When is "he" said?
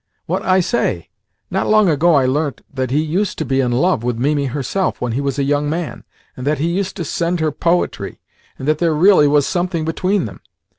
2.89-3.03, 5.11-5.21, 6.57-6.69